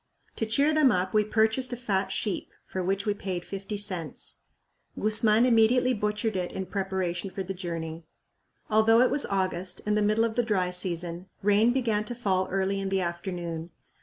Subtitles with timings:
[0.37, 4.39] To cheer them up we purchased a fat sheep, for which we paid fifty cents.
[4.99, 8.05] Guzman immediately butchered it in preparation for the journey.
[8.67, 12.47] Although it was August and the middle of the dry season, rain began to fall
[12.47, 13.69] early in the afternoon.